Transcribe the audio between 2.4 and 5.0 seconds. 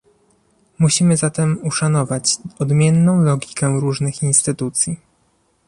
odmienną logikę różnych instytucji